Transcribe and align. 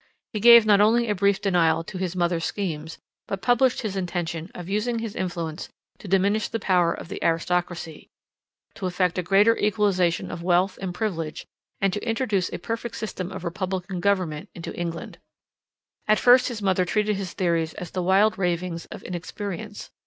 He 0.33 0.39
gave 0.39 0.65
not 0.65 0.81
only 0.81 1.07
a 1.07 1.13
brief 1.13 1.39
denial 1.41 1.83
to 1.83 1.99
his 1.99 2.15
mother's 2.15 2.43
schemes, 2.43 2.97
but 3.27 3.43
published 3.43 3.81
his 3.83 3.95
intention 3.95 4.49
of 4.55 4.67
using 4.67 4.97
his 4.97 5.15
influence 5.15 5.69
to 5.99 6.07
diminish 6.07 6.47
the 6.47 6.59
power 6.59 6.91
of 6.91 7.07
the 7.07 7.23
aristocracy, 7.23 8.09
to 8.73 8.87
effect 8.87 9.19
a 9.19 9.21
greater 9.21 9.55
equalization 9.59 10.31
of 10.31 10.41
wealth 10.41 10.79
and 10.81 10.95
privilege, 10.95 11.45
and 11.79 11.93
to 11.93 12.03
introduce 12.03 12.51
a 12.51 12.57
perfect 12.57 12.95
system 12.95 13.31
of 13.31 13.43
republican 13.43 13.99
government 13.99 14.49
into 14.55 14.75
England. 14.75 15.19
At 16.07 16.17
first 16.17 16.47
his 16.47 16.63
mother 16.63 16.83
treated 16.83 17.15
his 17.17 17.33
theories 17.33 17.75
as 17.75 17.91
the 17.91 18.01
wild 18.01 18.39
ravings 18.39 18.87
of 18.87 19.03
inexperience. 19.03 19.91